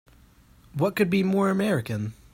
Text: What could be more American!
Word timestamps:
What 0.73 0.95
could 0.95 1.11
be 1.11 1.21
more 1.21 1.51
American! 1.51 2.13